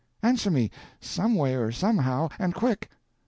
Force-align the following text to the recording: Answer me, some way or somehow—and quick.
Answer 0.23 0.49
me, 0.49 0.71
some 0.99 1.35
way 1.35 1.53
or 1.53 1.71
somehow—and 1.71 2.55
quick. 2.55 2.89